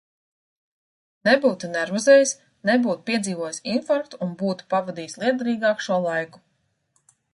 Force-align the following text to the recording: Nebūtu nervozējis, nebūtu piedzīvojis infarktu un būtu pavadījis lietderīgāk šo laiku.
Nebūtu 1.27 1.67
nervozējis, 1.73 2.33
nebūtu 2.69 3.05
piedzīvojis 3.09 3.61
infarktu 3.75 4.21
un 4.27 4.33
būtu 4.41 4.67
pavadījis 4.75 5.19
lietderīgāk 5.25 5.89
šo 5.89 5.99
laiku. 6.07 6.43